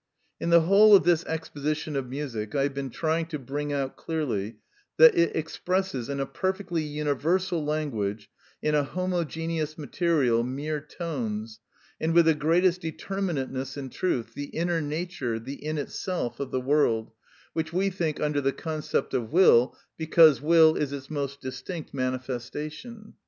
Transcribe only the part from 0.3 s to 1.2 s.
In the whole of